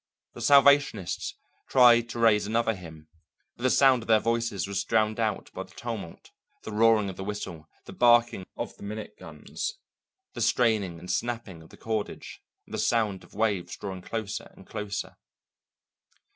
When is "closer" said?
14.01-14.51, 14.65-15.17